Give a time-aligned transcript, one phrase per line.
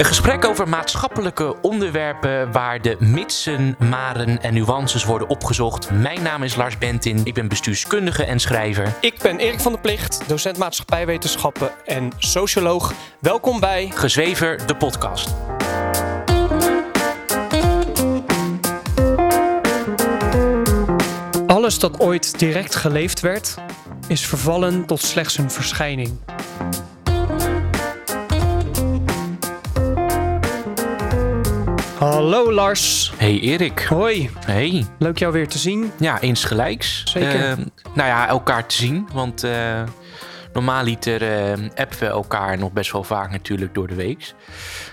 [0.00, 5.90] Een gesprek over maatschappelijke onderwerpen waar de mitsen, maren en nuances worden opgezocht.
[5.90, 8.94] Mijn naam is Lars Bentin, ik ben bestuurskundige en schrijver.
[9.00, 12.92] Ik ben Erik van der Plicht, docent maatschappijwetenschappen en socioloog.
[13.18, 15.34] Welkom bij Gezwever, de podcast.
[21.46, 23.54] Alles dat ooit direct geleefd werd,
[24.06, 26.18] is vervallen tot slechts een verschijning.
[32.00, 33.12] Hallo Lars.
[33.16, 33.80] Hey Erik.
[33.88, 34.84] Hoi, Hey.
[34.98, 35.92] leuk jou weer te zien.
[35.98, 37.02] Ja, eens gelijks.
[37.04, 37.50] Zeker.
[37.50, 37.56] Eh,
[37.94, 39.08] nou ja, elkaar te zien.
[39.12, 39.82] Want uh,
[40.52, 44.34] normaaliter uh, appen we elkaar nog best wel vaak natuurlijk door de week.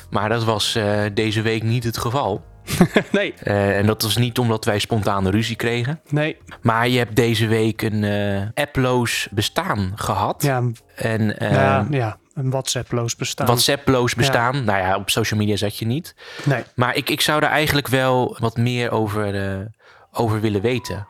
[0.10, 2.44] Maar dat was uh, deze week niet het geval.
[3.12, 3.34] nee.
[3.44, 6.02] Uh, en dat was niet omdat wij spontane ruzie kregen.
[6.10, 6.38] Nee.
[6.62, 10.44] Maar je hebt deze week een uh, apploos bestaan gehad.
[10.44, 10.64] Ja.
[10.96, 13.46] En, uh, ja, ja, een WhatsApp-loos bestaan.
[13.46, 14.56] WhatsApp-loos bestaan.
[14.56, 14.62] Ja.
[14.62, 16.16] Nou ja, op social media zat je niet.
[16.44, 16.64] Nee.
[16.76, 19.66] Maar ik, ik zou daar eigenlijk wel wat meer over, uh,
[20.12, 21.08] over willen weten.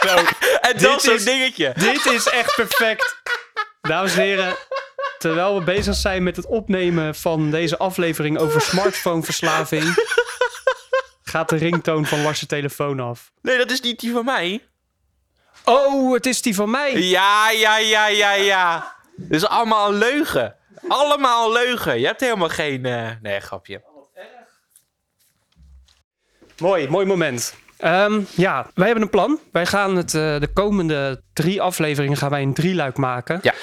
[0.00, 0.16] Zo,
[0.68, 1.72] en dat is zo'n dingetje.
[1.76, 3.16] Dit is echt perfect.
[3.80, 4.56] Dames en heren,
[5.18, 9.94] terwijl we bezig zijn met het opnemen van deze aflevering over smartphoneverslaving,
[11.22, 13.32] gaat de ringtoon van Lars' telefoon af.
[13.42, 14.68] Nee, dat is niet die van mij.
[15.64, 16.98] Oh, het is die van mij.
[16.98, 18.94] Ja, ja, ja, ja, ja.
[19.16, 20.54] Dit is allemaal een leugen.
[20.88, 22.00] Allemaal een leugen.
[22.00, 22.86] Je hebt helemaal geen...
[22.86, 23.10] Uh...
[23.22, 23.82] Nee, grapje.
[26.58, 27.54] Mooi, mooi moment.
[27.84, 29.38] Um, ja, wij hebben een plan.
[29.52, 33.38] Wij gaan het, uh, de komende drie afleveringen gaan wij een drieluik maken.
[33.42, 33.54] Ja.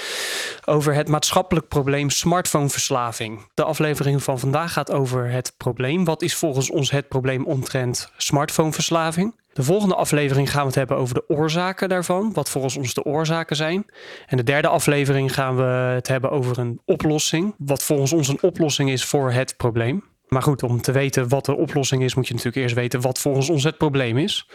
[0.65, 3.51] Over het maatschappelijk probleem smartphoneverslaving.
[3.53, 6.05] De aflevering van vandaag gaat over het probleem.
[6.05, 9.35] Wat is volgens ons het probleem omtrent smartphoneverslaving?
[9.57, 12.33] De volgende aflevering gaan we het hebben over de oorzaken daarvan.
[12.33, 13.85] Wat volgens ons de oorzaken zijn.
[14.27, 15.63] En de derde aflevering gaan we
[15.93, 17.55] het hebben over een oplossing.
[17.57, 20.03] Wat volgens ons een oplossing is voor het probleem.
[20.27, 23.19] Maar goed, om te weten wat de oplossing is, moet je natuurlijk eerst weten wat
[23.19, 24.49] volgens ons het probleem is.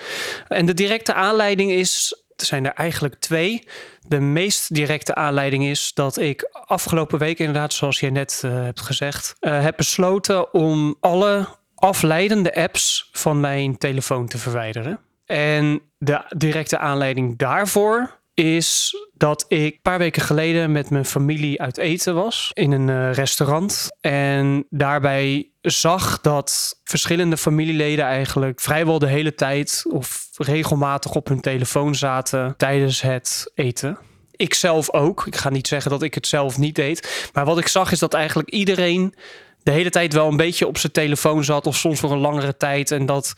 [0.48, 3.66] En de directe aanleiding is, er zijn er eigenlijk twee.
[4.08, 8.80] De meest directe aanleiding is dat ik afgelopen week, inderdaad, zoals je net uh, hebt
[8.80, 11.46] gezegd, uh, heb besloten om alle
[11.82, 15.00] afleidende apps van mijn telefoon te verwijderen.
[15.26, 21.60] En de directe aanleiding daarvoor is dat ik een paar weken geleden met mijn familie
[21.60, 23.90] uit eten was in een uh, restaurant.
[24.00, 31.40] En daarbij zag dat verschillende familieleden eigenlijk vrijwel de hele tijd of regelmatig op hun
[31.40, 33.98] telefoon zaten tijdens het eten.
[34.30, 35.26] Ik zelf ook.
[35.26, 37.30] Ik ga niet zeggen dat ik het zelf niet deed.
[37.32, 39.14] Maar wat ik zag is dat eigenlijk iedereen
[39.62, 41.66] de hele tijd wel een beetje op zijn telefoon zat.
[41.66, 42.90] Of soms voor een langere tijd.
[42.90, 43.34] En dat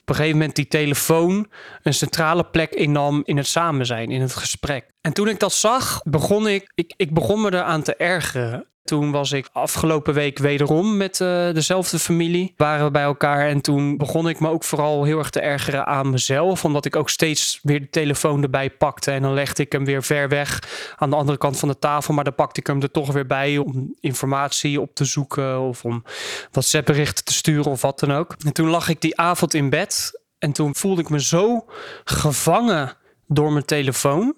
[0.00, 1.46] op een gegeven moment die telefoon
[1.82, 4.90] een centrale plek innam in het samen zijn, in het gesprek.
[5.00, 8.66] En toen ik dat zag, begon ik, ik, ik begon me eraan te ergeren.
[8.86, 12.54] Toen was ik afgelopen week wederom met uh, dezelfde familie.
[12.56, 15.86] Waren we bij elkaar en toen begon ik me ook vooral heel erg te ergeren
[15.86, 16.64] aan mezelf.
[16.64, 19.10] Omdat ik ook steeds weer de telefoon erbij pakte.
[19.10, 20.62] En dan legde ik hem weer ver weg
[20.96, 22.14] aan de andere kant van de tafel.
[22.14, 25.60] Maar dan pakte ik hem er toch weer bij om informatie op te zoeken.
[25.60, 26.04] Of om
[26.50, 28.34] WhatsApp berichten te sturen of wat dan ook.
[28.44, 30.20] En toen lag ik die avond in bed.
[30.38, 31.64] En toen voelde ik me zo
[32.04, 34.34] gevangen door mijn telefoon.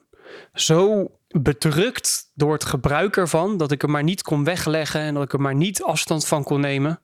[0.55, 5.23] Zo bedrukt door het gebruik ervan, dat ik hem maar niet kon wegleggen en dat
[5.23, 7.01] ik er maar niet afstand van kon nemen,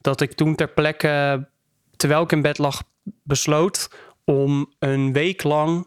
[0.00, 1.48] dat ik toen ter plekke,
[1.96, 2.82] terwijl ik in bed lag,
[3.22, 3.90] besloot
[4.24, 5.86] om een week lang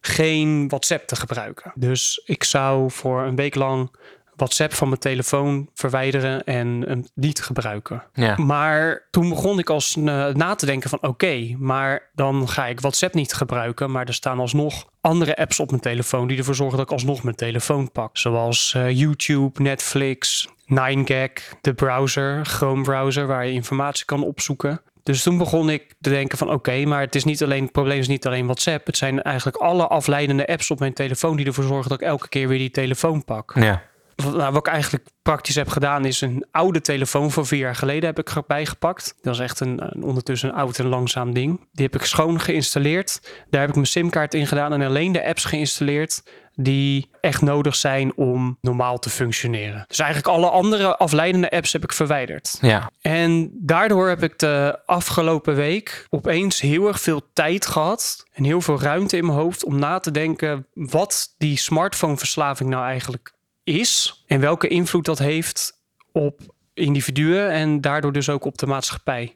[0.00, 1.72] geen WhatsApp te gebruiken.
[1.74, 3.90] Dus ik zou voor een week lang
[4.36, 8.02] WhatsApp van mijn telefoon verwijderen en hem niet gebruiken.
[8.12, 8.36] Ja.
[8.36, 12.80] Maar toen begon ik als na te denken van oké, okay, maar dan ga ik
[12.80, 16.76] WhatsApp niet gebruiken, maar er staan alsnog andere apps op mijn telefoon die ervoor zorgen
[16.76, 18.18] dat ik alsnog mijn telefoon pak.
[18.18, 24.80] Zoals uh, YouTube, Netflix, 9gag, de browser, Chrome browser waar je informatie kan opzoeken.
[25.02, 27.98] Dus toen begon ik te denken van oké, maar het is niet alleen het probleem
[27.98, 28.86] is niet alleen WhatsApp.
[28.86, 32.28] Het zijn eigenlijk alle afleidende apps op mijn telefoon die ervoor zorgen dat ik elke
[32.28, 33.52] keer weer die telefoon pak.
[33.54, 33.82] Ja.
[34.24, 38.04] Nou, wat ik eigenlijk praktisch heb gedaan, is een oude telefoon van vier jaar geleden
[38.04, 39.14] heb ik erbij gepakt.
[39.22, 41.68] Dat is echt een, een, ondertussen een oud en langzaam ding.
[41.72, 43.20] Die heb ik schoon geïnstalleerd.
[43.50, 46.22] Daar heb ik mijn simkaart in gedaan en alleen de apps geïnstalleerd
[46.54, 49.84] die echt nodig zijn om normaal te functioneren.
[49.88, 52.58] Dus eigenlijk alle andere afleidende apps heb ik verwijderd.
[52.60, 52.90] Ja.
[53.00, 58.60] En daardoor heb ik de afgelopen week opeens heel erg veel tijd gehad en heel
[58.60, 63.32] veel ruimte in mijn hoofd om na te denken wat die smartphoneverslaving nou eigenlijk
[63.64, 65.72] is en welke invloed dat heeft
[66.12, 66.40] op
[66.74, 69.34] individuen en daardoor dus ook op de maatschappij.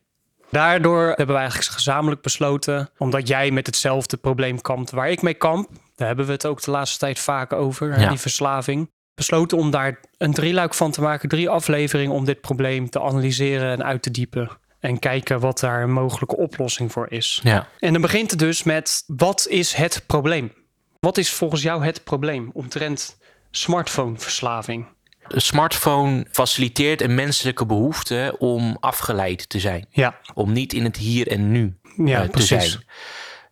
[0.50, 5.34] Daardoor hebben we eigenlijk gezamenlijk besloten, omdat jij met hetzelfde probleem kampt waar ik mee
[5.34, 8.08] kamp, daar hebben we het ook de laatste tijd vaak over, Ja.
[8.08, 8.90] die verslaving.
[9.14, 13.70] besloten om daar een drieluik van te maken, drie afleveringen om dit probleem te analyseren
[13.72, 14.50] en uit te diepen.
[14.80, 17.40] En kijken wat daar een mogelijke oplossing voor is.
[17.42, 17.68] Ja.
[17.80, 20.52] En dan begint het dus met: wat is het probleem?
[21.00, 23.18] Wat is volgens jou het probleem omtrent
[23.56, 24.86] smartphoneverslaving?
[25.28, 29.86] De smartphone faciliteert een menselijke behoefte om afgeleid te zijn.
[29.90, 32.70] Ja, Om niet in het hier en nu ja eh, te precies.
[32.70, 32.84] zijn.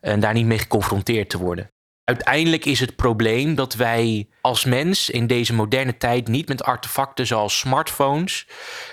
[0.01, 1.71] En daar niet mee geconfronteerd te worden.
[2.05, 7.27] Uiteindelijk is het probleem dat wij als mens in deze moderne tijd niet met artefacten
[7.27, 8.47] zoals smartphones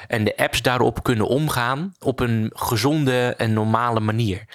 [0.08, 4.46] en de apps daarop kunnen omgaan op een gezonde en normale manier.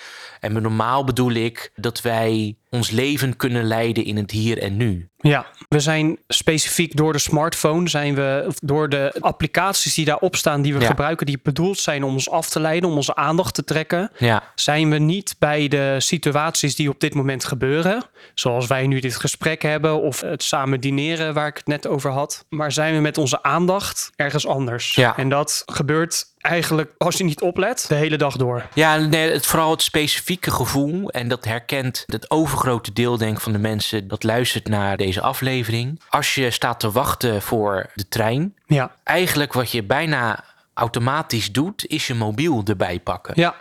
[0.41, 4.77] En met normaal bedoel ik dat wij ons leven kunnen leiden in het hier en
[4.77, 5.09] nu.
[5.19, 10.37] Ja, we zijn specifiek door de smartphone, zijn we, of door de applicaties die daarop
[10.37, 10.87] staan, die we Ja.
[10.87, 14.43] gebruiken, die bedoeld zijn om ons af te leiden, om onze aandacht te trekken, Ja,
[14.55, 18.03] zijn we niet bij de situaties die op dit moment gebeuren.
[18.35, 22.11] Zoals wij nu dit gesprek hebben of het samen dineren waar ik het net over
[22.11, 22.45] had.
[22.49, 24.95] Maar zijn we met onze aandacht ergens anders.
[24.95, 25.17] Ja.
[25.17, 28.67] En dat gebeurt eigenlijk, als je niet oplet, de hele dag door.
[28.75, 31.11] Ja, nee, het, vooral het specifieke gevoel.
[31.11, 35.21] En dat herkent het overgrote deel denk ik, van de mensen dat luistert naar deze
[35.21, 36.01] aflevering.
[36.09, 40.45] Als je staat te wachten voor de trein, Ja, eigenlijk wat je bijna
[40.75, 43.33] automatisch doet, is je mobiel erbij pakken.
[43.37, 43.55] ja,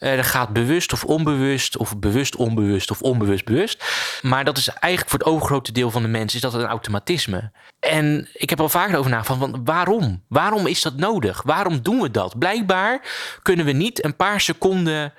[0.00, 3.84] Eh, dat gaat bewust of onbewust, of bewust onbewust of onbewust bewust.
[4.22, 7.50] Maar dat is eigenlijk voor het overgrote deel van de mensen is dat een automatisme.
[7.80, 10.22] En ik heb er al vaker over nagedacht van waarom?
[10.28, 11.42] Waarom is dat nodig?
[11.42, 12.38] Waarom doen we dat?
[12.38, 13.00] Blijkbaar
[13.42, 15.12] kunnen we niet een paar seconden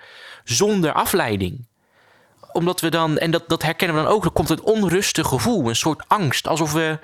[0.43, 1.69] zonder afleiding
[2.51, 5.69] omdat we dan, en dat, dat herkennen we dan ook, er komt een onrustig gevoel,
[5.69, 6.47] een soort angst.
[6.47, 6.99] Alsof we,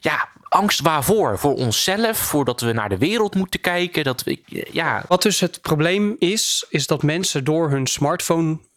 [0.00, 1.38] ja, angst waarvoor?
[1.38, 4.04] Voor onszelf, voordat we naar de wereld moeten kijken.
[4.04, 4.38] Dat we,
[4.72, 7.86] ja, Wat dus het probleem is, is dat mensen door hun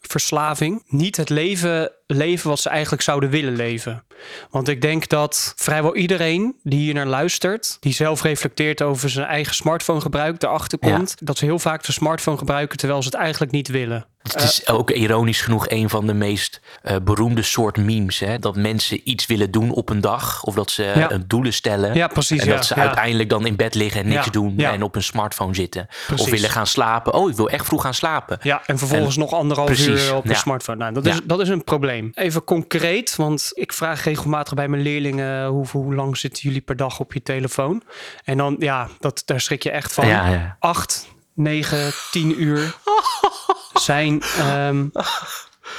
[0.08, 4.04] smartphoneverslaving niet het leven leven wat ze eigenlijk zouden willen leven.
[4.50, 9.28] Want ik denk dat vrijwel iedereen die hier naar luistert, die zelf reflecteert over zijn
[9.28, 13.18] eigen smartphone gebruik, erachter komt dat ze heel vaak de smartphone gebruiken terwijl ze het
[13.18, 14.06] eigenlijk niet willen.
[14.34, 18.20] Het is ook ironisch genoeg een van de meest eh, beroemde soort memes.
[18.20, 18.40] Hè?
[18.40, 20.44] Dat mensen iets willen doen op een dag.
[20.44, 21.12] Of dat ze Ja.
[21.12, 21.94] een doelen stellen.
[21.94, 24.58] Ja, precies, En dat ze uiteindelijk dan in bed liggen en niks doen.
[24.58, 25.88] En op een smartphone zitten.
[26.08, 26.26] Precies.
[26.26, 27.14] Of willen gaan slapen.
[27.14, 28.40] Oh, ik wil echt vroeg gaan slapen.
[28.42, 30.34] Ja, en vervolgens nog anderhalf precies, uur op ja.
[30.34, 30.78] smartphone.
[30.78, 31.12] Nou, dat, Ja.
[31.12, 32.12] is, dat is een probleem.
[32.14, 35.48] Even concreet, want ik vraag regelmatig bij mijn leerlingen...
[35.48, 37.84] hoe, hoe lang zitten jullie per dag op je telefoon?
[38.24, 40.08] En dan, ja, dat, daar schrik je echt van.
[40.08, 40.58] Ja.
[40.60, 42.76] Acht, negen, tien uur
[43.74, 44.22] zijn...
[44.22, 44.86] ehm,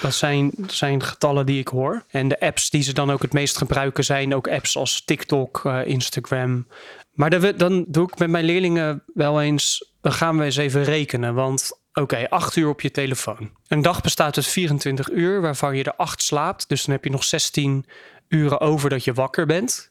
[0.00, 2.04] dat zijn, zijn getallen die ik hoor.
[2.10, 5.60] En de apps die ze dan ook het meest gebruiken zijn ook apps als TikTok,
[5.64, 6.66] eh, Instagram.
[7.12, 10.84] Maar dan, dan doe ik met mijn leerlingen wel eens, dan gaan we eens even
[10.84, 11.34] rekenen.
[11.34, 11.70] Want
[12.00, 13.50] oké, acht uur op je telefoon.
[13.68, 16.68] Een dag bestaat uit 24 uur, waarvan je er acht slaapt.
[16.68, 17.86] Dus dan heb je nog 16
[18.28, 19.90] uren over dat je wakker bent.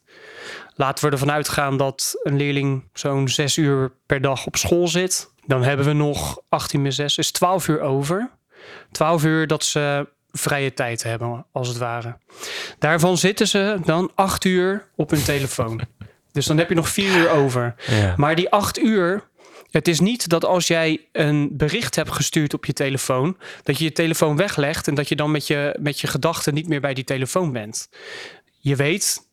[0.74, 5.30] Laten we ervan uitgaan dat een leerling zo'n 6 uur per dag op school zit.
[5.46, 8.30] Dan hebben we nog 18 min 6, is 12 uur over.
[8.92, 12.18] 12 uur dat ze vrije tijd hebben, als het ware.
[12.78, 15.80] Daarvan zitten ze dan 8 uur op hun telefoon.
[16.32, 17.74] Dus dan heb je nog 4 uur over.
[17.86, 18.14] Ja.
[18.16, 19.27] Maar die 8 uur,
[19.70, 23.84] het is niet dat als jij een bericht hebt gestuurd op je telefoon, dat je
[23.84, 26.94] je telefoon weglegt en dat je dan met je, met je gedachten niet meer bij
[26.94, 27.88] die telefoon bent.
[28.58, 29.27] Je weet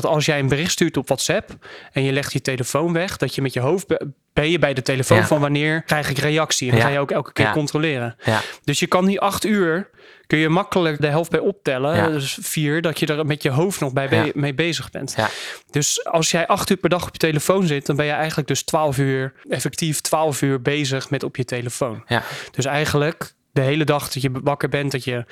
[0.00, 1.50] dat als jij een bericht stuurt op WhatsApp
[1.92, 4.74] en je legt je telefoon weg, dat je met je hoofd be- ben je bij
[4.74, 5.26] de telefoon Ja.
[5.26, 6.66] van wanneer krijg ik reactie.
[6.66, 6.86] En dan Ja.
[6.86, 7.52] ga je ook elke keer Ja.
[7.52, 8.16] controleren.
[8.24, 8.40] Ja.
[8.64, 9.90] Dus je kan die acht uur,
[10.26, 12.12] kun je makkelijk de helft bij optellen.
[12.12, 15.14] Dus vier, dat je er met je hoofd nog bij be- mee bezig bent.
[15.16, 15.28] Ja.
[15.70, 18.48] Dus als jij acht uur per dag op je telefoon zit, dan ben je eigenlijk
[18.48, 22.02] dus 12 uur, effectief 12 uur bezig met op je telefoon.
[22.06, 22.22] Ja.
[22.50, 25.24] Dus eigenlijk de hele dag dat je wakker bent, dat je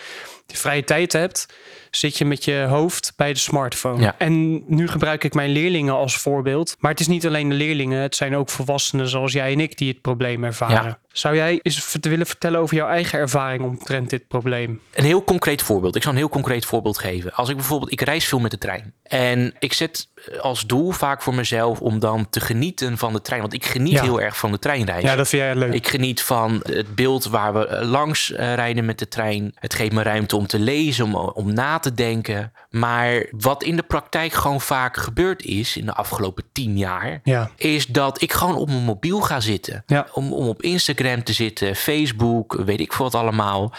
[0.47, 1.47] de vrije tijd hebt,
[1.91, 4.03] zit je met je hoofd bij de smartphone.
[4.03, 4.15] Ja.
[4.19, 6.77] En nu gebruik ik mijn leerlingen als voorbeeld.
[6.79, 9.79] Maar het is niet alleen de leerlingen, het zijn ook volwassenen zoals jij en ik
[9.79, 10.85] die het probleem ervaren.
[10.85, 10.99] Ja.
[11.15, 14.81] Zou jij eens willen vertellen over jouw eigen ervaring omtrent dit probleem?
[14.93, 15.97] Een heel concreet voorbeeld.
[15.97, 17.33] Ik zal een heel concreet voorbeeld geven.
[17.35, 18.93] Als ik bijvoorbeeld, ik reis veel met de trein.
[19.03, 20.09] En ik zet
[20.41, 23.41] als doel vaak voor mezelf om dan te genieten van de trein.
[23.41, 24.03] Want ik geniet Ja.
[24.03, 25.03] heel erg van de treinreis.
[25.03, 25.73] Ja, dat vind jij leuk.
[25.73, 29.53] Ik geniet van het beeld waar we eh, langs eh, rijden met de trein.
[29.55, 32.53] Het geeft me ruimte om te lezen, om, om na te denken.
[32.71, 37.51] Maar wat in de praktijk gewoon vaak gebeurd is in de afgelopen tien jaar, Ja.
[37.57, 39.83] is dat ik gewoon op mijn mobiel ga zitten.
[39.87, 40.07] Ja.
[40.13, 43.73] Om, om op Instagram te zitten, Facebook, weet ik veel wat allemaal.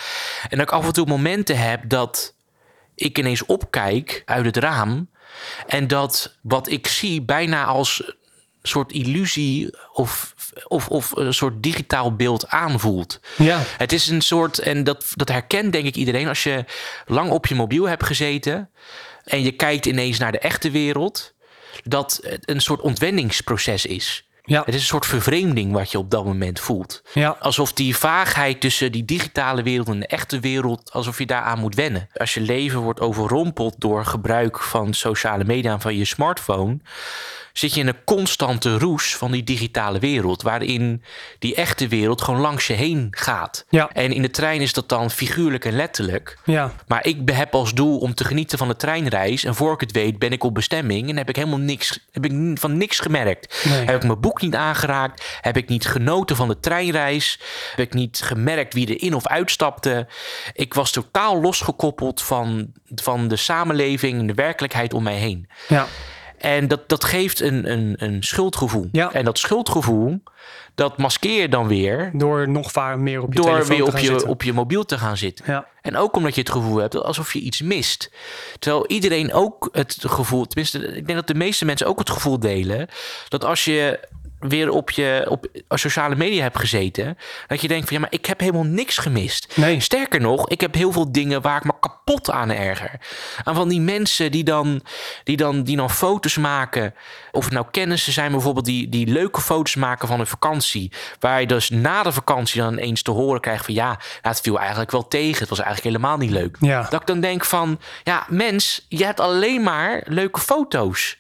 [0.50, 2.36] En dat ik af en toe momenten heb dat
[2.96, 5.10] ik ineens opkijk uit het raam.
[5.68, 8.04] En dat wat ik zie bijna als
[8.62, 10.34] een soort illusie of,
[10.68, 13.20] of, of een soort digitaal beeld aanvoelt.
[13.38, 13.62] Ja.
[13.78, 16.66] Het is een soort, en dat, dat herkent denk ik iedereen, als je
[17.06, 18.70] lang op je mobiel hebt gezeten
[19.24, 21.34] en je kijkt ineens naar de echte wereld,
[21.84, 24.28] dat het een soort ontwenningsproces is.
[24.46, 24.60] Ja.
[24.66, 27.02] Het is een soort vervreemding wat je op dat moment voelt.
[27.14, 27.38] Ja.
[27.40, 31.76] Alsof die vaagheid tussen die digitale wereld en de echte wereld, alsof je daaraan moet
[31.76, 32.10] wennen.
[32.14, 36.80] Als je leven wordt overrompeld door gebruik van sociale media en van je smartphone,
[37.58, 41.04] zit je in een constante roes van die digitale wereld, waarin
[41.40, 43.66] die echte wereld gewoon langs je heen gaat.
[43.70, 43.90] Ja.
[43.94, 46.38] En in de trein is dat dan figuurlijk en letterlijk.
[46.44, 46.72] Ja.
[46.88, 49.44] Maar ik heb als doel om te genieten van de treinreis.
[49.44, 51.10] En voor ik het weet ben ik op bestemming.
[51.10, 53.66] En heb ik helemaal niks, heb ik van niks gemerkt.
[53.66, 53.86] Nee.
[53.86, 55.38] Heb ik mijn boek niet aangeraakt.
[55.42, 57.40] Heb ik niet genoten van de treinreis.
[57.76, 60.08] Heb ik niet gemerkt wie er in of uitstapte.
[60.54, 65.50] Ik was totaal losgekoppeld van, van de samenleving en de werkelijkheid om mij heen.
[65.68, 65.88] Ja.
[66.46, 68.90] En dat, dat geeft een, een, een schuldgevoel.
[68.92, 69.14] Ja.
[69.14, 70.24] En dat schuldgevoel,
[70.76, 73.98] dat maskeer je dan weer Door nog vaak meer op je door telefoon weer op
[73.98, 74.28] je, zitten.
[74.28, 75.46] op je mobiel te gaan zitten.
[75.48, 75.68] Ja.
[75.82, 78.12] En ook omdat je het gevoel hebt alsof je iets mist.
[78.60, 82.40] Terwijl iedereen ook het gevoel, tenminste, ik denk dat de meeste mensen ook het gevoel
[82.40, 82.88] delen,
[83.28, 84.00] dat als je
[84.40, 88.26] weer op je op sociale media hebt gezeten, dat je denkt van ja, maar ik
[88.26, 89.58] heb helemaal niks gemist.
[89.58, 89.80] Nee.
[89.80, 92.92] Sterker nog, ik heb heel veel dingen waar ik me kapot aan erger.
[93.44, 94.82] Aan van die mensen die dan,
[95.24, 96.94] die dan, die dan foto's maken,
[97.32, 101.40] of het nou kennissen zijn bijvoorbeeld, die, die leuke foto's maken van een vakantie, waar
[101.40, 104.92] je dus na de vakantie dan eens te horen krijgt van ja, het viel eigenlijk
[104.92, 106.58] wel tegen, het was eigenlijk helemaal niet leuk.
[106.60, 106.88] Ja.
[106.90, 111.18] Dat ik dan denk van, ja, mens, je hebt alleen maar leuke foto's.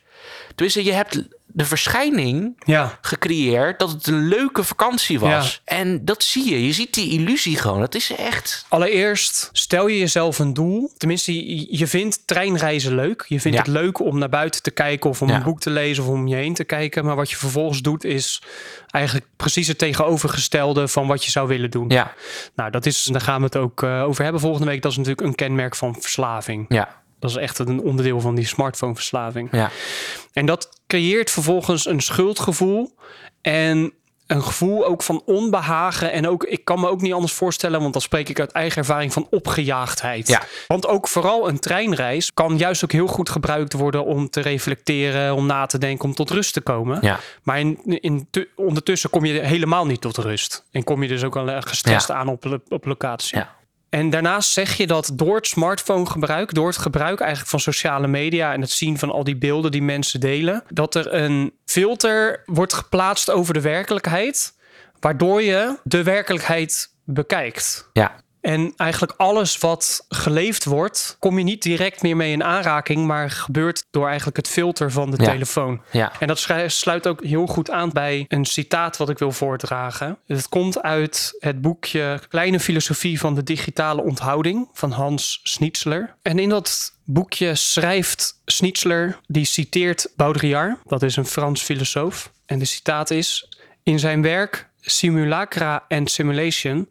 [0.55, 1.23] Dus je hebt
[1.57, 2.97] de verschijning Ja.
[3.01, 5.61] gecreëerd dat het een leuke vakantie was.
[5.65, 6.65] En dat zie je.
[6.65, 7.79] Je ziet die illusie gewoon.
[7.79, 8.65] Dat is echt.
[8.69, 10.91] Allereerst stel je jezelf een doel.
[10.97, 11.33] Tenminste,
[11.77, 13.25] je- vindt treinreizen leuk.
[13.27, 13.63] Je vindt Ja.
[13.63, 16.27] het leuk om naar buiten te kijken of om een boek te lezen of om
[16.27, 17.05] je heen te kijken.
[17.05, 18.41] Maar wat je vervolgens doet is
[18.89, 21.89] eigenlijk precies het tegenovergestelde van wat je zou willen doen.
[21.89, 22.13] Ja,
[22.55, 24.81] Nou, dat is, daar gaan we het ook eh, over hebben volgende week.
[24.81, 26.65] Dat is natuurlijk een kenmerk van verslaving.
[26.69, 27.03] ja,
[27.33, 29.49] Dat is echt een onderdeel van die smartphoneverslaving.
[29.51, 29.69] ja.
[30.33, 32.95] En dat creëert vervolgens een schuldgevoel
[33.41, 33.93] en
[34.27, 36.11] een gevoel ook van onbehagen.
[36.11, 38.77] En ook, ik kan me ook niet anders voorstellen, want dan spreek ik uit eigen
[38.77, 40.27] ervaring van opgejaagdheid.
[40.27, 40.43] Ja.
[40.67, 45.35] Want ook vooral een treinreis kan juist ook heel goed gebruikt worden om te reflecteren,
[45.35, 46.97] om na te denken, om tot rust te komen.
[47.01, 50.65] Ja, Maar in, in, tu- ondertussen kom je helemaal niet tot rust.
[50.71, 53.37] En kom je dus ook al gestrest aan op, op locatie.
[53.37, 53.55] ja.
[53.95, 58.53] En daarnaast zeg je dat door het smartphonegebruik, door het gebruik eigenlijk van sociale media
[58.53, 62.73] en het zien van al die beelden die mensen delen, dat er een filter wordt
[62.73, 64.57] geplaatst over de werkelijkheid,
[64.99, 67.89] waardoor je de werkelijkheid bekijkt.
[67.93, 68.23] ja.
[68.45, 73.29] En eigenlijk alles wat geleefd wordt, kom je niet direct meer mee in aanraking, maar
[73.29, 75.31] gebeurt door eigenlijk het filter van de Ja.
[75.31, 75.81] telefoon.
[75.91, 76.11] ja.
[76.19, 80.17] En dat sluit ook heel goed aan bij een citaat wat ik wil voordragen.
[80.27, 86.15] Het komt uit het boekje Kleine Filosofie van de Digitale Onthouding van Hans Schnitzler.
[86.21, 92.31] En in dat boekje schrijft Schnitzler, die citeert Baudrillard, dat is een Frans filosoof.
[92.45, 93.49] En de citaat is:
[93.83, 96.89] In zijn werk Simulacra and Simulation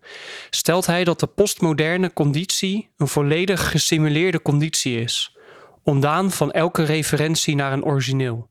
[0.51, 5.37] stelt hij dat de postmoderne conditie een volledig gesimuleerde conditie is,
[5.83, 8.51] ontdaan van elke referentie naar een origineel.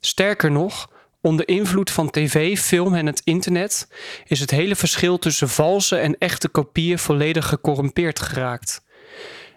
[0.00, 3.88] Sterker nog, onder invloed van tv, film en het internet
[4.26, 8.84] is het hele verschil tussen valse en echte kopieën volledig gecorrumpeerd geraakt.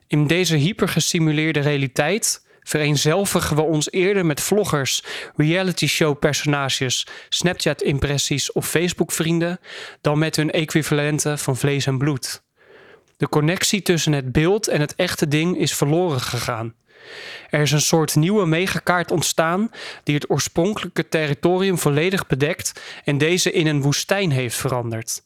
[0.07, 5.03] In deze hypergesimuleerde realiteit vereenzelvigen we ons eerder met vloggers,
[5.35, 9.59] reality show personages, Snapchat impressies of Facebook vrienden
[10.01, 12.43] dan met hun equivalenten van vlees en bloed.
[13.17, 16.73] De connectie tussen het beeld en het echte ding is verloren gegaan.
[17.49, 19.71] Er is een soort nieuwe megakaart ontstaan
[20.03, 25.23] die het oorspronkelijke territorium volledig bedekt en deze in een woestijn heeft veranderd.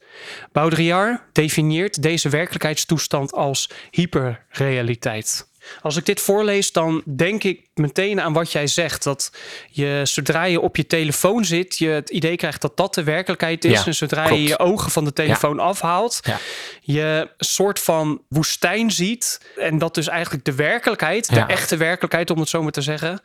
[0.52, 5.51] Baudrillard definieert deze werkelijkheidstoestand als hyperrealiteit.
[5.82, 9.04] Als ik dit voorlees, dan denk ik meteen aan wat jij zegt.
[9.04, 9.32] Dat
[9.70, 13.66] je zodra je op je telefoon zit, je het idee krijgt dat dat de werkelijkheid
[13.66, 13.80] is.
[13.80, 14.42] Ja, en zodra klopt.
[14.42, 16.38] je je ogen van de telefoon afhaalt, Ja.
[16.82, 19.42] je een soort van woestijn ziet.
[19.58, 23.22] En dat dus eigenlijk de werkelijkheid, de echte werkelijkheid om het zo maar te zeggen,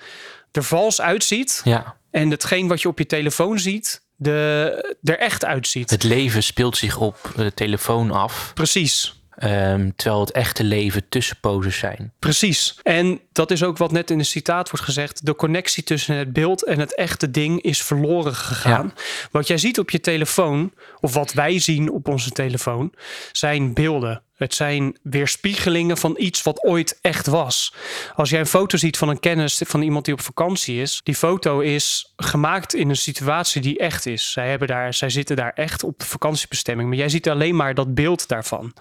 [0.52, 1.60] er vals uitziet.
[1.64, 1.96] ja.
[2.10, 5.90] En hetgeen wat je op je telefoon ziet, de, er echt uitziet.
[5.90, 8.50] Het leven speelt zich op de telefoon af.
[8.54, 9.20] Precies.
[9.36, 12.12] Ehm, terwijl het echte leven tussenposes zijn.
[12.18, 12.78] Precies.
[12.82, 15.26] En dat is ook wat net in de citaat wordt gezegd.
[15.26, 18.92] De connectie tussen het beeld en het echte ding is verloren gegaan.
[19.30, 22.92] Wat jij ziet op je telefoon, of wat wij zien op onze telefoon,
[23.32, 24.22] zijn beelden.
[24.36, 27.74] Het zijn weerspiegelingen van iets wat ooit echt was.
[28.14, 31.14] Als jij een foto ziet van een kennis van iemand die op vakantie is, die
[31.14, 34.32] foto is gemaakt in een situatie die echt is.
[34.32, 37.94] Zij, hebben daar, zij zitten daar echt op vakantiebestemming, maar jij ziet alleen maar dat
[37.94, 38.72] beeld daarvan.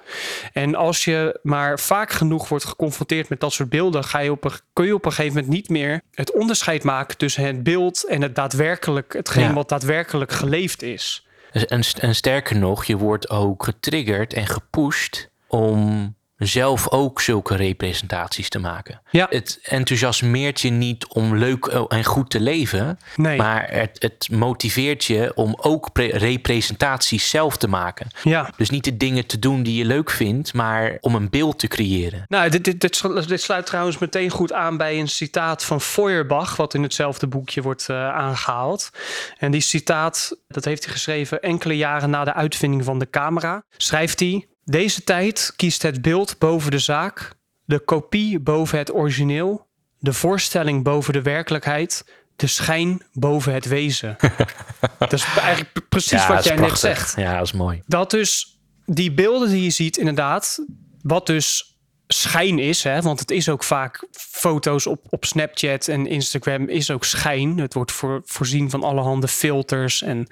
[0.53, 4.43] En als je maar vaak genoeg wordt geconfronteerd met dat soort beelden, ga je op
[4.43, 8.03] een, kun je op een gegeven moment niet meer het onderscheid maken tussen het beeld
[8.07, 9.53] en het daadwerkelijk, hetgeen Ja.
[9.53, 11.27] wat daadwerkelijk geleefd is.
[11.51, 18.49] En, en sterker nog, je wordt ook getriggerd en gepusht om zelf ook zulke representaties
[18.49, 19.01] te maken.
[19.09, 19.27] Ja.
[19.29, 23.37] Het enthousiasmeert je niet om leuk en goed te leven, Nee.
[23.37, 28.07] maar het, het motiveert je om ook pre- representaties zelf te maken.
[28.23, 28.49] Ja.
[28.57, 31.67] Dus niet de dingen te doen die je leuk vindt, maar om een beeld te
[31.67, 32.23] creëren.
[32.27, 32.81] Nou, dit, dit,
[33.27, 37.61] dit sluit trouwens meteen goed aan bij een citaat van Feuerbach, wat in hetzelfde boekje
[37.61, 38.89] wordt eh, aangehaald.
[39.37, 43.63] En die citaat, dat heeft hij geschreven enkele jaren na de uitvinding van de camera.
[43.77, 47.31] Schrijft hij: Deze tijd kiest het beeld boven de zaak,
[47.65, 49.67] de kopie boven het origineel,
[49.99, 52.05] de voorstelling boven de werkelijkheid,
[52.35, 54.15] de schijn boven het wezen.
[54.99, 57.81] dat is eigenlijk pre- precies Ja, wat jij net zegt Ja, dat is mooi.
[57.87, 60.65] dat dus die beelden die je ziet, inderdaad,
[61.01, 61.74] wat dus
[62.07, 66.91] schijn is, hè, want het is ook vaak foto's op, op Snapchat en Instagram is
[66.91, 67.57] ook schijn.
[67.57, 70.27] Het wordt voor, voorzien van allerhande filters en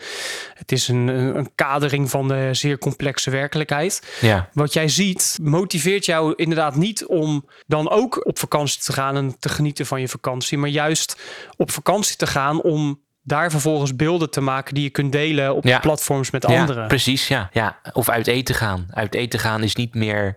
[0.54, 4.18] het is een, een kadering van de zeer complexe werkelijkheid.
[4.22, 4.50] Ja.
[4.54, 9.40] Wat jij ziet motiveert jou inderdaad niet om dan ook op vakantie te gaan en
[9.40, 11.22] te genieten van je vakantie, maar juist
[11.58, 15.64] op vakantie te gaan om daar vervolgens beelden te maken die je kunt delen op
[15.66, 15.80] Ja.
[15.80, 16.88] platforms met Ja, anderen.
[16.88, 17.50] precies, ja.
[17.54, 17.80] ja.
[17.94, 18.88] Of uit eten gaan.
[18.92, 20.36] Uit eten gaan is niet meer,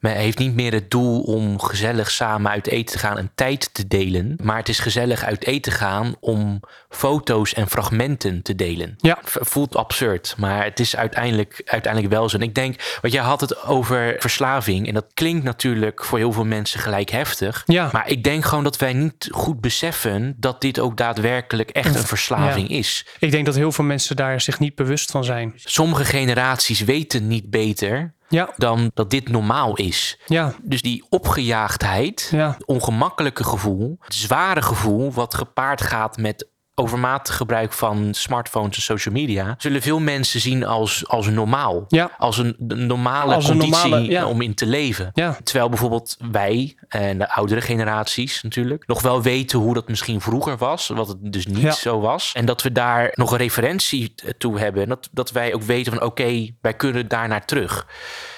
[0.00, 3.74] men heeft niet meer het doel om gezellig samen uit eten te gaan en tijd
[3.74, 4.38] te delen.
[4.42, 8.94] Maar het is gezellig uit eten gaan om foto's en fragmenten te delen.
[8.96, 9.18] Ja.
[9.22, 12.36] Voelt absurd, maar het is uiteindelijk, uiteindelijk wel zo.
[12.36, 14.86] En ik denk, want jij had het over verslaving.
[14.88, 17.62] En dat klinkt natuurlijk voor heel veel mensen gelijk heftig.
[17.66, 17.88] Ja.
[17.92, 21.92] Maar ik denk gewoon dat wij niet goed beseffen dat dit ook daadwerkelijk echt een
[21.94, 22.26] verslaving
[22.68, 23.06] is.
[23.18, 25.52] Ik denk dat heel veel mensen daar zich niet bewust van zijn.
[25.56, 30.18] Sommige generaties weten niet beter Ja, dan dat dit normaal is.
[30.26, 37.36] ja, Dus die opgejaagdheid, het ongemakkelijke gevoel, het zware gevoel wat gepaard gaat met overmatig
[37.36, 41.84] gebruik van smartphones en social media, zullen veel mensen zien als, als normaal.
[41.88, 42.10] Ja.
[42.18, 44.26] Als een normale Als een conditie normale, ja.
[44.26, 45.10] om in te leven.
[45.14, 45.36] ja.
[45.42, 50.56] Terwijl bijvoorbeeld wij en de oudere generaties natuurlijk nog wel weten hoe dat misschien vroeger
[50.56, 52.32] was, wat het dus niet zo was.
[52.34, 54.82] En dat we daar nog een referentie toe hebben.
[54.82, 57.86] En dat, dat wij ook weten van oké, wij kunnen daar naar terug.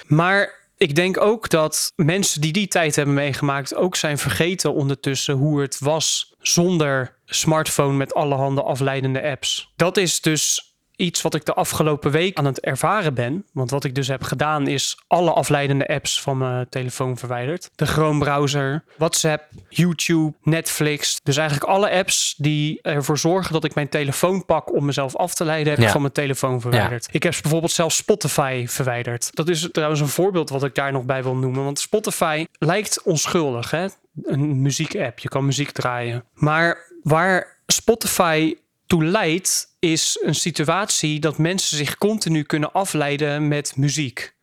[0.07, 5.33] Maar ik denk ook dat mensen die die tijd hebben meegemaakt ook zijn vergeten ondertussen
[5.33, 9.71] hoe het was zonder smartphone met allerhande afleidende apps.
[9.75, 13.45] Dat is dus iets wat ik de afgelopen week aan het ervaren ben.
[13.53, 17.69] Want wat ik dus heb gedaan is alle afleidende apps van mijn telefoon verwijderd.
[17.75, 21.19] De Chrome browser, WhatsApp, YouTube, Netflix.
[21.23, 25.33] Dus eigenlijk alle apps die ervoor zorgen dat ik mijn telefoon pak om mezelf af
[25.33, 27.07] te leiden, heb ik van mijn telefoon verwijderd.
[27.11, 29.29] Ik heb bijvoorbeeld zelfs Spotify verwijderd.
[29.35, 31.63] Dat is trouwens een voorbeeld wat ik daar nog bij wil noemen.
[31.63, 33.85] Want Spotify lijkt onschuldig, hè?
[34.23, 35.19] Een muziekapp.
[35.19, 36.23] Je kan muziek draaien.
[36.33, 38.55] Maar waar Spotify
[38.87, 44.35] toe leidt, is een situatie dat mensen zich continu kunnen afleiden met muziek.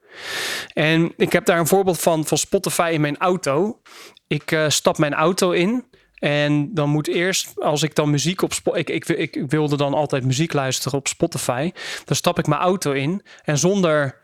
[0.72, 3.81] En ik heb daar een voorbeeld van van Spotify in mijn auto.
[4.27, 5.85] Ik eh, stap mijn auto in.
[6.14, 10.24] En dan moet eerst, als ik dan muziek op ik, ik, ik wilde dan altijd
[10.24, 11.72] muziek luisteren op Spotify.
[12.05, 13.22] Dan stap ik mijn auto in.
[13.44, 14.16] En zonder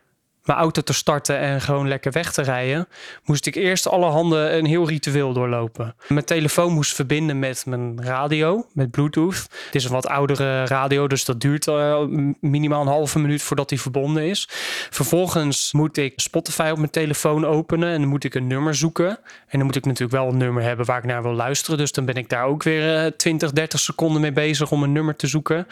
[0.45, 2.89] mijn auto te starten en gewoon lekker weg te rijden,
[3.25, 5.95] moest ik eerst allerhande een heel ritueel doorlopen.
[6.09, 9.37] Mijn telefoon moest verbinden met mijn radio, met Bluetooth.
[9.65, 12.03] Het is een wat oudere radio, dus dat duurt eh,
[12.41, 14.49] minimaal een halve minuut voordat die verbonden is.
[14.91, 19.09] Vervolgens moet ik Spotify op mijn telefoon openen en dan moet ik een nummer zoeken.
[19.47, 21.79] En dan moet ik natuurlijk wel een nummer hebben waar ik naar wil luisteren.
[21.79, 24.93] Dus dan ben ik daar ook weer eh, 20, 30 seconden mee bezig om een
[24.93, 25.67] nummer te zoeken.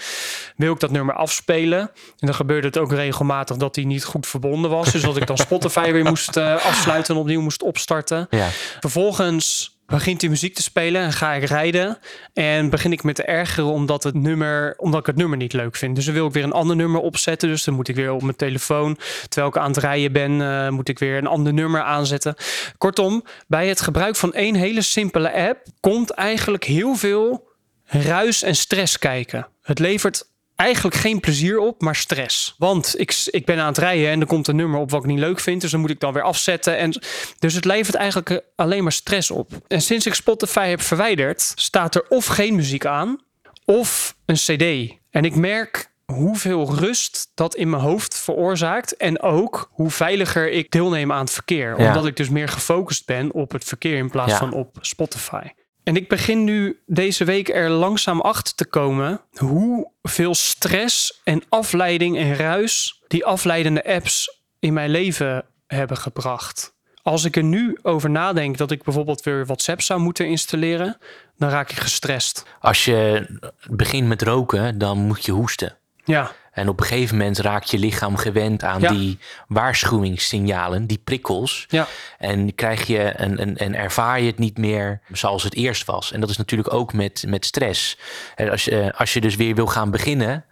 [0.57, 1.81] Wil ik dat nummer afspelen?
[1.81, 4.93] En dan gebeurde het ook regelmatig dat die niet goed verbonden was.
[4.93, 8.27] Dus dat ik dan Spotify weer moest eh, afsluiten en opnieuw moest opstarten.
[8.31, 8.49] Ja.
[8.81, 11.99] Vervolgens begint die muziek te spelen en ga ik rijden.
[12.33, 15.77] En begin ik me te ergeren omdat, het nummer, omdat ik het nummer niet leuk
[15.77, 15.97] vind.
[15.97, 17.49] Dus dan wil ik weer een ander nummer opzetten.
[17.49, 18.99] Dus dan moet ik weer op mijn telefoon,
[19.29, 22.35] terwijl ik aan het rijden ben, eh, moet ik weer een ander nummer aanzetten.
[22.79, 27.51] Kortom, bij het gebruik van één hele simpele app komt eigenlijk heel veel
[27.85, 29.49] ruis en stress kijken.
[29.63, 32.55] Het levert eigenlijk geen plezier op, maar stress.
[32.59, 35.11] Want ik, ik ben aan het rijden en er komt een nummer op wat ik
[35.11, 35.61] niet leuk vind.
[35.61, 36.77] Dus dan moet ik dan weer afzetten.
[36.79, 37.03] En,
[37.39, 39.51] dus het levert eigenlijk eh, alleen maar stress op.
[39.69, 43.19] En sinds ik Spotify heb verwijderd, staat er of geen muziek aan,
[43.65, 44.93] of een CD.
[45.11, 48.97] En ik merk hoeveel rust dat in mijn hoofd veroorzaakt.
[48.97, 51.81] En ook hoe veiliger ik deelneem aan het verkeer.
[51.81, 51.87] Ja.
[51.87, 54.39] Omdat ik dus meer gefocust ben op het verkeer in plaats Ja.
[54.39, 55.47] van op Spotify.
[55.85, 62.19] En ik begin nu deze week er langzaam achter te komen hoeveel stress en afleiding
[62.19, 66.75] en ruis die afleidende apps in mijn leven hebben gebracht.
[67.03, 70.99] Als ik er nu over nadenk dat ik bijvoorbeeld weer WhatsApp zou moeten installeren,
[71.37, 72.47] dan raak ik gestrest.
[72.61, 73.27] Als je
[73.71, 75.77] begint met roken, dan moet je hoesten.
[76.05, 78.91] Ja, En op een gegeven moment raakt je lichaam gewend aan Ja.
[78.93, 81.65] die waarschuwingssignalen, die prikkels.
[81.69, 81.87] ja,
[82.19, 86.13] En krijg je een, een, en ervaar je het niet meer zoals het eerst was.
[86.13, 87.99] En dat is natuurlijk ook met, met stress.
[88.35, 90.45] En als, je, als je dus weer wil gaan beginnen,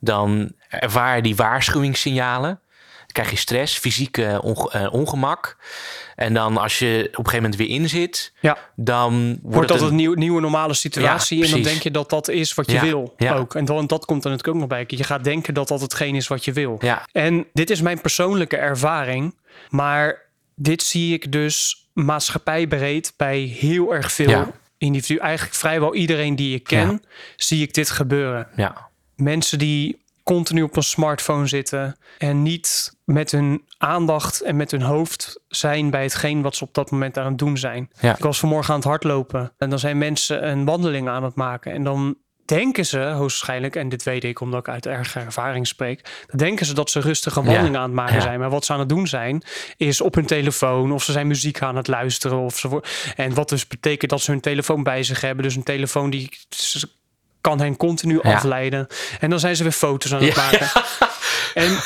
[0.00, 2.60] dan ervaar je die waarschuwingssignalen.
[3.12, 5.56] Dan krijg je stress, fysieke onge- eh, ongemak.
[6.16, 8.58] En dan als je op een gegeven moment weer in zit, ja.
[8.76, 12.10] dan wordt, dat een- een nieuw, nieuwe normale situatie Ja, en dan denk je dat
[12.10, 13.34] dat is wat je Ja, wil ja.
[13.34, 13.54] ook.
[13.54, 14.84] En dan, dat komt er natuurlijk ook nog bij.
[14.86, 16.76] Je gaat denken dat dat hetgeen is wat je wil.
[16.80, 19.34] Ja, En dit is mijn persoonlijke ervaring,
[19.68, 20.22] maar
[20.54, 24.50] dit zie ik dus maatschappijbreed bij heel erg veel Ja.
[24.78, 25.22] individuen.
[25.22, 27.02] Eigenlijk vrijwel iedereen die ik ken,
[27.36, 28.48] zie ik dit gebeuren.
[28.56, 30.02] ja, Mensen die
[30.34, 35.90] continu op een smartphone zitten en niet met hun aandacht en met hun hoofd zijn
[35.90, 37.90] bij hetgeen wat ze op dat moment aan het doen zijn.
[38.00, 38.16] Ja.
[38.16, 41.72] Ik was vanmorgen aan het hardlopen en dan zijn mensen een wandeling aan het maken
[41.72, 46.24] en dan denken ze hoogstwaarschijnlijk, en dit weet ik omdat ik uit erge ervaring spreek,
[46.26, 47.48] dan denken ze dat ze rustig een Ja.
[47.48, 48.20] wandeling aan het maken Ja.
[48.20, 48.40] zijn.
[48.40, 49.42] Maar wat ze aan het doen zijn,
[49.76, 52.38] is op hun telefoon of ze zijn muziek aan het luisteren.
[52.38, 52.82] Of ze
[53.16, 55.44] en wat dus betekent dat ze hun telefoon bij zich hebben.
[55.44, 56.30] Dus een telefoon die
[57.40, 58.86] kan hen continu afleiden.
[59.20, 60.68] En dan zijn ze weer foto's aan het maken.
[61.54, 61.78] En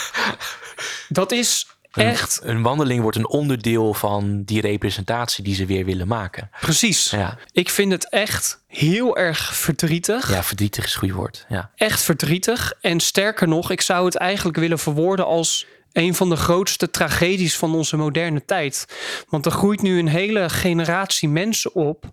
[1.09, 6.09] dat is echt Een wandeling wordt een onderdeel van die representatie die ze weer willen
[6.09, 6.51] maken.
[6.61, 7.11] precies.
[7.11, 10.31] Ja, Ik vind het echt heel erg verdrietig.
[10.31, 11.45] ja verdrietig is een goed woord.
[11.49, 11.71] Ja.
[11.77, 12.73] echt verdrietig.
[12.81, 17.57] En sterker nog, ik zou het eigenlijk willen verwoorden als een van de grootste tragedies
[17.57, 18.87] van onze moderne tijd.
[19.29, 22.05] Want er groeit nu een hele generatie mensen op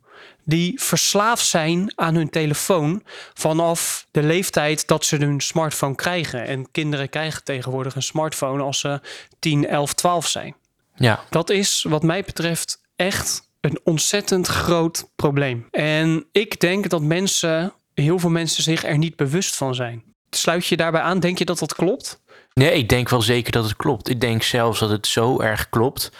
[0.43, 6.45] die verslaafd zijn aan hun telefoon vanaf de leeftijd dat ze hun smartphone krijgen.
[6.45, 8.99] En kinderen krijgen tegenwoordig een smartphone als ze
[9.39, 10.55] 10, 11, 12 zijn.
[10.95, 15.67] ja, Dat is wat mij betreft echt een ontzettend groot probleem.
[15.71, 20.03] En ik denk dat mensen, heel veel mensen zich er niet bewust van zijn.
[20.29, 21.19] Sluit je daarbij aan?
[21.19, 22.20] Denk je dat dat klopt?
[22.53, 24.09] Nee, ik denk wel zeker dat het klopt.
[24.09, 26.11] Ik denk zelfs dat het zo erg klopt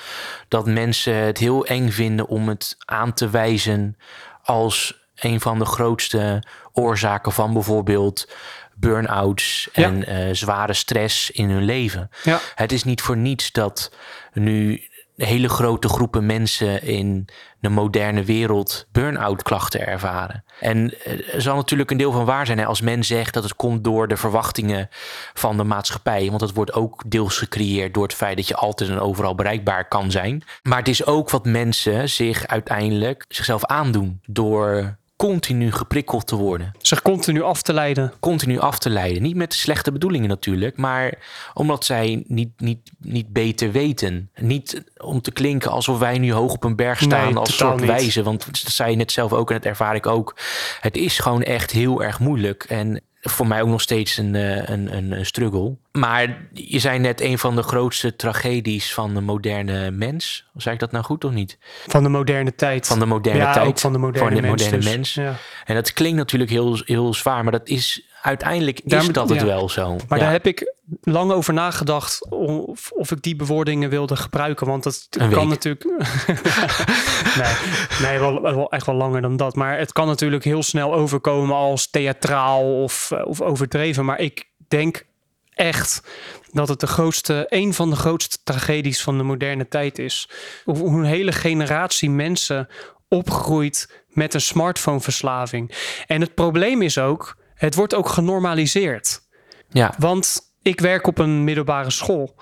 [0.47, 3.97] dat mensen het heel eng vinden om het aan te wijzen
[4.43, 8.29] als een van de grootste oorzaken van bijvoorbeeld
[8.75, 9.83] burn-outs Ja.
[9.83, 12.09] en eh, zware stress in hun leven.
[12.23, 12.39] Ja.
[12.55, 13.91] Het is niet voor niets dat
[14.33, 14.81] nu
[15.15, 17.27] hele grote groepen mensen in
[17.59, 20.43] de moderne wereld burn-out klachten ervaren.
[20.59, 23.43] En eh, er zal natuurlijk een deel van waar zijn hè, als men zegt dat
[23.43, 24.89] het komt door de verwachtingen
[25.33, 26.27] van de maatschappij.
[26.27, 29.87] Want dat wordt ook deels gecreëerd door het feit dat je altijd en overal bereikbaar
[29.87, 30.43] kan zijn.
[30.63, 36.71] Maar het is ook wat mensen zich uiteindelijk zichzelf aandoen door continu geprikkeld te worden
[36.81, 38.13] Zich continu af te leiden.
[38.19, 39.21] continu af te leiden.
[39.21, 41.13] Niet met slechte bedoelingen natuurlijk, maar
[41.53, 44.29] omdat zij niet, niet, niet beter weten.
[44.35, 47.75] Niet om te klinken alsof wij nu hoog op een berg staan Nee, als soort
[47.79, 47.85] niet.
[47.85, 48.23] wijze.
[48.23, 50.35] Want dat zei je net zelf ook en dat ervaar ik ook.
[50.79, 52.63] Het is gewoon echt heel erg moeilijk.
[52.63, 55.75] En voor mij ook nog steeds een, eh, een, een, een struggle.
[55.91, 60.49] Maar je zei net een van de grootste tragedies van de moderne mens.
[60.55, 61.57] Zei ik dat nou goed of niet?
[61.87, 62.87] Van de moderne tijd.
[62.87, 63.67] Van de moderne ja, tijd.
[63.67, 64.95] ook van de moderne, Van de mens, moderne dus.
[64.95, 65.13] mens.
[65.13, 65.35] Ja.
[65.65, 69.69] En dat klinkt natuurlijk heel, heel zwaar, maar dat is uiteindelijk is dat het wel
[69.69, 69.97] zo.
[70.07, 74.67] Maar daar heb ik lang over nagedacht of, of ik die bewoordingen wilde gebruiken.
[74.67, 75.63] Want dat Een kan week.
[75.63, 75.83] natuurlijk.
[77.41, 77.53] nee,
[78.01, 79.55] nee wel, wel, echt wel langer dan dat.
[79.55, 84.05] Maar het kan natuurlijk heel snel overkomen als theatraal of, eh, of overdreven.
[84.05, 85.05] Maar ik denk
[85.53, 86.03] echt
[86.51, 90.29] dat het de grootste, een van de grootste tragedies van de moderne tijd is.
[90.63, 92.67] Hoe een hele generatie mensen
[93.07, 95.71] opgroeit met een smartphoneverslaving.
[96.07, 99.21] En het probleem is ook, het wordt ook genormaliseerd.
[99.69, 102.35] Ja, Want ik werk op een middelbare school.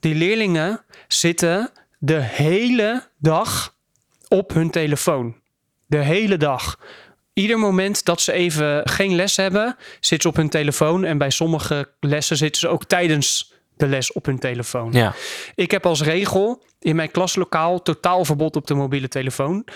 [0.00, 3.74] Die leerlingen zitten de hele dag
[4.28, 5.36] op hun telefoon.
[5.86, 6.78] De hele dag.
[7.32, 11.04] Ieder moment dat ze even geen les hebben, zitten ze op hun telefoon.
[11.04, 14.92] En bij sommige lessen zitten ze ook tijdens de les op hun telefoon.
[14.92, 15.14] ja,
[15.54, 19.66] Ik heb als regel in mijn klaslokaal totaal verbod op de mobiele telefoon.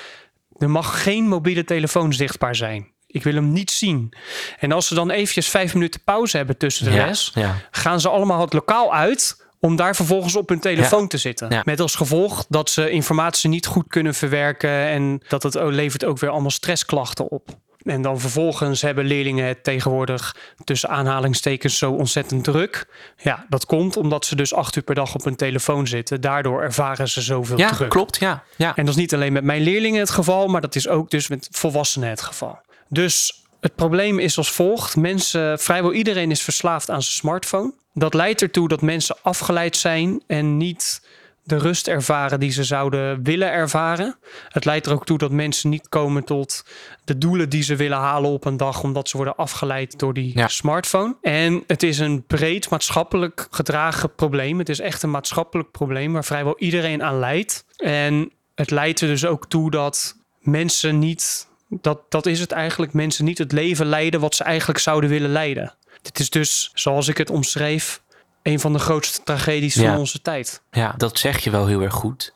[0.58, 2.92] Er mag geen mobiele telefoon zichtbaar zijn.
[3.12, 4.12] Ik wil hem niet zien.
[4.59, 7.57] En als ze dan eventjes vijf minuten pauze hebben tussen de ja, les, ja.
[7.70, 11.07] gaan ze allemaal het lokaal uit om daar vervolgens op hun telefoon Ja.
[11.07, 11.51] te zitten.
[11.51, 11.62] Ja.
[11.64, 16.05] Met als gevolg dat ze informatie niet goed kunnen verwerken en dat het ook- levert
[16.05, 17.49] ook weer allemaal stressklachten op.
[17.81, 22.87] En dan vervolgens hebben leerlingen het tegenwoordig tussen aanhalingstekens zo ontzettend druk.
[23.16, 26.20] Ja, dat komt omdat ze dus acht uur per dag op hun telefoon zitten.
[26.20, 27.90] Daardoor ervaren ze zoveel Ja, druk.
[27.90, 28.20] klopt.
[28.20, 28.77] Ja, ja.
[28.77, 31.29] En dat is niet alleen met mijn leerlingen het geval, maar dat is ook dus
[31.29, 32.59] met volwassenen het geval.
[32.90, 34.96] Dus het probleem is als volgt.
[34.96, 37.72] Mensen, vrijwel iedereen is verslaafd aan zijn smartphone.
[37.94, 41.09] Dat leidt ertoe dat mensen afgeleid zijn en niet
[41.42, 44.18] de rust ervaren die ze zouden willen ervaren.
[44.48, 46.64] Het leidt er ook toe dat mensen niet komen tot
[47.05, 50.33] de doelen die ze willen halen op een dag, omdat ze worden afgeleid door die
[50.35, 50.48] Ja.
[50.48, 51.16] smartphone.
[51.22, 54.59] En het is een breed maatschappelijk gedragen probleem.
[54.59, 57.64] Het is echt een maatschappelijk probleem waar vrijwel iedereen aan leidt.
[57.76, 62.92] En het leidt er dus ook toe dat mensen niet, dat, dat is het eigenlijk,
[62.92, 65.74] mensen niet het leven leiden wat ze eigenlijk zouden willen leiden.
[66.02, 68.02] Dit is dus, zoals ik het omschreef,
[68.42, 69.90] een van de grootste tragedies Ja.
[69.90, 70.62] van onze tijd.
[70.70, 72.35] Ja, dat zeg je wel heel erg goed.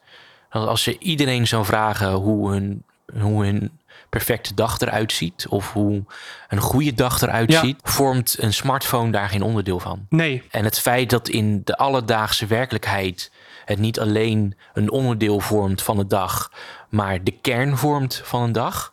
[0.50, 2.84] Als je iedereen zou vragen hoe hun,
[3.20, 3.78] hoe hun
[4.10, 6.04] perfecte dag eruit ziet, of hoe
[6.48, 7.60] een goede dag eruit Ja.
[7.60, 10.06] ziet, vormt een smartphone daar geen onderdeel van.
[10.08, 13.30] Nee, En het feit dat in de alledaagse werkelijkheid
[13.64, 16.50] het niet alleen een onderdeel vormt van de dag,
[16.88, 18.92] maar de kern vormt van een dag.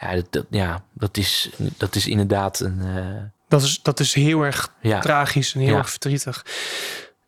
[0.00, 2.80] Ja, dat, dat- ja, dat, is, dat is inderdaad een.
[2.96, 5.76] eh, dat is, dat is heel erg ja, tragisch en heel Ja.
[5.78, 6.44] erg verdrietig.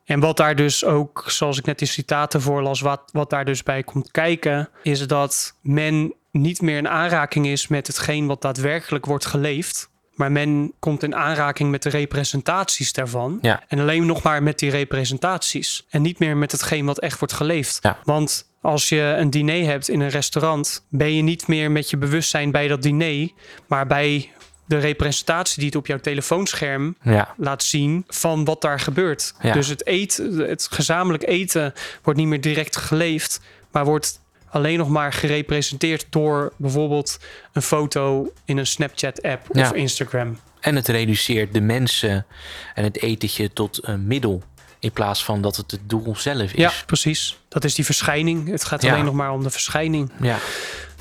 [0.05, 3.63] En wat daar dus ook, zoals ik net die citaten voorlas, wat, wat daar dus
[3.63, 9.07] bij komt kijken, is dat men niet meer in aanraking is met hetgeen wat daadwerkelijk
[9.07, 9.91] wordt geleefd.
[10.14, 13.38] Maar men komt in aanraking met de representaties daarvan.
[13.40, 13.62] Ja.
[13.68, 15.87] En alleen nog maar met die representaties.
[15.90, 17.79] En niet meer met hetgeen wat echt wordt geleefd.
[17.81, 17.98] Ja.
[18.05, 21.96] Want als je een diner hebt in een restaurant, ben je niet meer met je
[21.96, 23.29] bewustzijn bij dat diner,
[23.66, 24.31] maar bij
[24.66, 29.35] de representatie die het op jouw telefoonscherm ja, laat zien van wat daar gebeurt.
[29.53, 31.72] Dus het eten, het gezamenlijk eten
[32.03, 34.20] wordt niet meer direct geleefd, maar wordt
[34.53, 37.19] alleen nog maar gerepresenteerd door bijvoorbeeld
[37.53, 39.62] een foto in een Snapchat-app Ja.
[39.69, 40.38] of Instagram.
[40.61, 42.27] En het reduceert de mensen
[42.75, 44.43] en het etentje tot een middel.
[44.79, 46.53] In plaats van dat het het doel zelf is.
[46.53, 47.38] Ja, precies.
[47.49, 48.49] Dat is die verschijning.
[48.49, 48.93] Het gaat Ja.
[48.93, 50.11] alleen nog maar om de verschijning.
[50.21, 50.38] ja.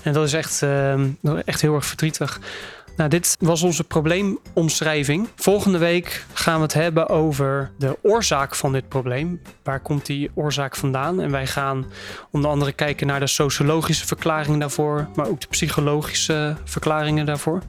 [0.03, 0.93] En dat is echt, eh,
[1.45, 2.39] echt heel erg verdrietig.
[2.95, 5.27] Nou, dit was onze probleemomschrijving.
[5.35, 9.41] Volgende week gaan we het hebben over de oorzaak van dit probleem.
[9.63, 11.21] Waar komt die oorzaak vandaan?
[11.21, 11.85] En wij gaan
[12.31, 17.61] onder andere kijken naar de sociologische verklaring daarvoor, maar ook de psychologische verklaringen daarvoor.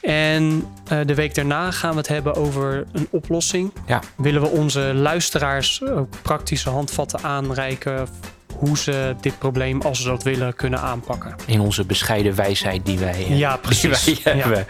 [0.00, 3.72] En eh, de week daarna gaan we het hebben over een oplossing.
[3.86, 4.00] Ja.
[4.16, 8.08] Willen we onze luisteraars ook praktische handvatten aanreiken
[8.56, 11.34] hoe ze dit probleem, als ze dat willen, kunnen aanpakken.
[11.46, 14.04] In onze bescheiden wijsheid die wij, eh, Ja, precies.
[14.04, 14.42] die wij Ja.
[14.42, 14.66] hebben.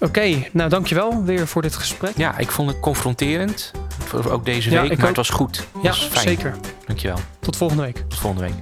[0.08, 2.12] Oké, nou dankjewel weer voor dit gesprek.
[2.16, 3.70] Ja, ik vond het confronterend.
[4.28, 4.80] Ook deze week.
[4.88, 5.06] Maar ook.
[5.06, 5.56] het was goed.
[5.56, 6.28] Het Ja, was fijn.
[6.28, 6.54] zeker.
[6.86, 7.18] Dankjewel.
[7.40, 7.96] Tot volgende week.
[8.08, 8.54] Tot volgende week.